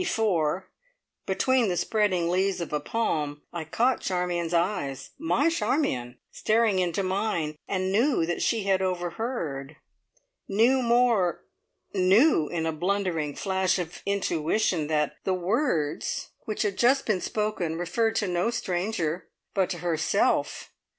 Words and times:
before, 0.03 0.67
between 1.27 1.67
the 1.69 1.77
spreading 1.77 2.27
leaves 2.27 2.59
of 2.59 2.73
a 2.73 2.79
palm, 2.79 3.43
I 3.53 3.65
caught 3.65 4.01
Charmion's 4.01 4.51
eyes 4.51 5.11
my 5.19 5.47
Charmion! 5.47 6.17
staring 6.31 6.79
into 6.79 7.03
mine, 7.03 7.55
and 7.67 7.91
knew 7.91 8.25
that 8.25 8.41
she 8.41 8.63
had 8.63 8.81
overheard 8.81 9.75
knew 10.47 10.81
more 10.81 11.43
knew, 11.93 12.47
in 12.47 12.65
a 12.65 12.71
blundering 12.71 13.35
flash 13.35 13.77
of 13.77 14.01
intuition, 14.07 14.87
that 14.87 15.17
the 15.23 15.35
words 15.35 16.31
which 16.45 16.63
had 16.63 16.79
just 16.79 17.05
been 17.05 17.21
spoken 17.21 17.77
referred 17.77 18.15
to 18.15 18.27
no 18.27 18.49
stranger, 18.49 19.27
but 19.53 19.69
to 19.69 19.77
herself! 19.77 20.71